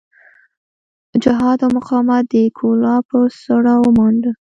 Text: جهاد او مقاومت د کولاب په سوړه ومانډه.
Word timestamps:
جهاد 1.23 1.59
او 1.65 1.71
مقاومت 1.77 2.23
د 2.33 2.35
کولاب 2.57 3.01
په 3.11 3.19
سوړه 3.41 3.73
ومانډه. 3.81 4.31